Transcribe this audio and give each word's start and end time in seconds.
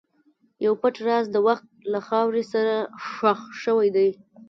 یو 0.65 0.73
پټ 0.81 0.95
راز 1.07 1.25
د 1.31 1.35
وخت 1.47 1.67
له 1.91 1.99
خاورې 2.07 2.43
سره 2.53 2.75
ښخ 3.07 3.39
شوی 3.63 3.87
دی. 3.95 4.09